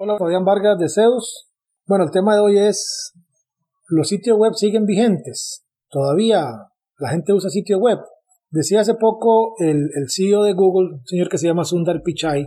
[0.00, 1.48] Hola, Fabián Vargas de Zeus.
[1.84, 3.12] Bueno, el tema de hoy es,
[3.88, 5.66] los sitios web siguen vigentes.
[5.90, 6.44] Todavía
[6.98, 7.98] la gente usa sitios web.
[8.48, 12.46] Decía hace poco el, el CEO de Google, un señor que se llama Sundar Pichai,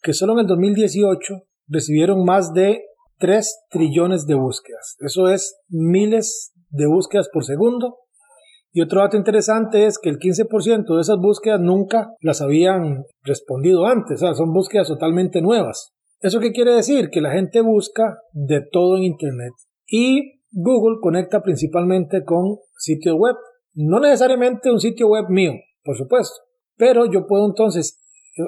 [0.00, 2.82] que solo en el 2018 recibieron más de
[3.18, 4.94] 3 trillones de búsquedas.
[5.00, 7.96] Eso es miles de búsquedas por segundo.
[8.70, 13.86] Y otro dato interesante es que el 15% de esas búsquedas nunca las habían respondido
[13.86, 15.92] antes, o sea, son búsquedas totalmente nuevas.
[16.22, 17.10] ¿Eso qué quiere decir?
[17.10, 19.52] Que la gente busca de todo en Internet.
[19.86, 23.34] Y Google conecta principalmente con sitios web.
[23.74, 26.36] No necesariamente un sitio web mío, por supuesto.
[26.76, 28.00] Pero yo puedo entonces,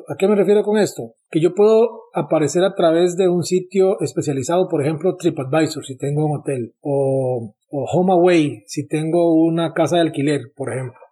[0.08, 1.14] ¿a qué me refiero con esto?
[1.30, 6.26] Que yo puedo aparecer a través de un sitio especializado, por ejemplo, TripAdvisor, si tengo
[6.26, 11.03] un hotel, o, o HomeAway, si tengo una casa de alquiler, por ejemplo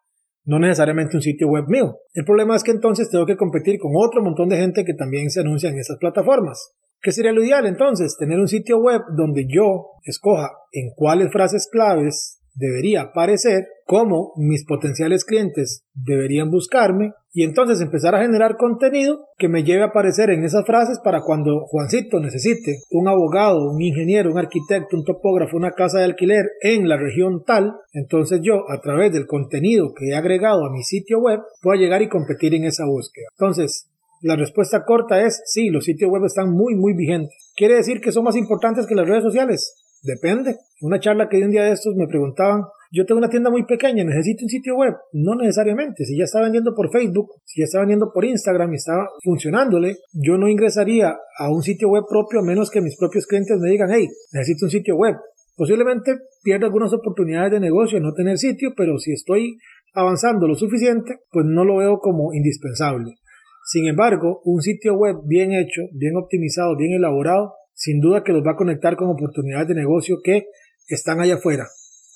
[0.45, 1.99] no necesariamente un sitio web mío.
[2.15, 5.31] El problema es que entonces tengo que competir con otro montón de gente que también
[5.31, 6.75] se anuncia en esas plataformas.
[7.01, 8.17] ¿Qué sería lo ideal entonces?
[8.17, 14.65] Tener un sitio web donde yo escoja en cuáles frases claves debería aparecer, cómo mis
[14.65, 20.31] potenciales clientes deberían buscarme y entonces empezar a generar contenido que me lleve a aparecer
[20.31, 25.57] en esas frases para cuando Juancito necesite un abogado, un ingeniero, un arquitecto, un topógrafo,
[25.57, 30.09] una casa de alquiler en la región tal, entonces yo a través del contenido que
[30.09, 33.27] he agregado a mi sitio web pueda llegar y competir en esa búsqueda.
[33.39, 33.89] Entonces,
[34.23, 37.53] la respuesta corta es sí, los sitios web están muy muy vigentes.
[37.57, 39.82] ¿Quiere decir que son más importantes que las redes sociales?
[40.03, 40.57] Depende.
[40.81, 43.65] Una charla que di un día de estos me preguntaban, yo tengo una tienda muy
[43.65, 44.95] pequeña, necesito un sitio web.
[45.13, 46.05] No necesariamente.
[46.05, 49.97] Si ya está vendiendo por Facebook, si ya está vendiendo por Instagram y está funcionándole,
[50.13, 53.71] yo no ingresaría a un sitio web propio a menos que mis propios clientes me
[53.71, 55.15] digan, hey, necesito un sitio web.
[55.57, 59.57] Posiblemente pierda algunas oportunidades de negocio en no tener sitio, pero si estoy
[59.95, 63.15] avanzando lo suficiente, pues no lo veo como indispensable.
[63.65, 68.47] Sin embargo, un sitio web bien hecho, bien optimizado, bien elaborado, sin duda que los
[68.47, 70.45] va a conectar con oportunidades de negocio que
[70.87, 71.67] están allá afuera.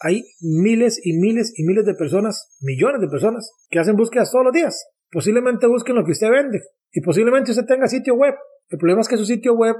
[0.00, 4.44] Hay miles y miles y miles de personas, millones de personas, que hacen búsquedas todos
[4.44, 4.86] los días.
[5.10, 6.60] Posiblemente busquen lo que usted vende
[6.92, 8.34] y posiblemente usted tenga sitio web.
[8.68, 9.74] El problema es que su sitio web,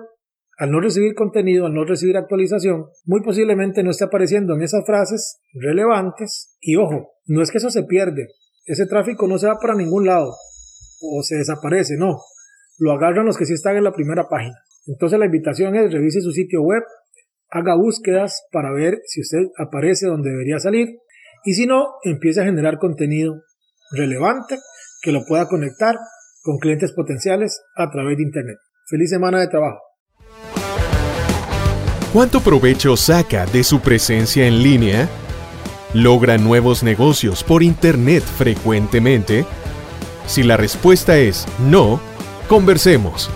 [0.59, 4.85] al no recibir contenido, al no recibir actualización, muy posiblemente no esté apareciendo en esas
[4.85, 6.57] frases relevantes.
[6.61, 8.27] Y ojo, no es que eso se pierde.
[8.65, 10.35] Ese tráfico no se va para ningún lado
[11.01, 12.19] o se desaparece, no.
[12.79, 14.57] Lo agarran los que sí están en la primera página.
[14.87, 16.83] Entonces la invitación es revise su sitio web,
[17.51, 20.99] haga búsquedas para ver si usted aparece donde debería salir
[21.45, 23.43] y si no, empiece a generar contenido
[23.93, 24.57] relevante
[25.03, 25.97] que lo pueda conectar
[26.43, 28.59] con clientes potenciales a través de Internet.
[28.89, 29.81] Feliz semana de trabajo.
[32.13, 35.09] ¿Cuánto provecho saca de su presencia en línea?
[35.93, 39.45] ¿Logra nuevos negocios por Internet frecuentemente?
[40.27, 42.01] Si la respuesta es no,
[42.49, 43.31] conversemos.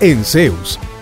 [0.00, 0.78] En Zeus,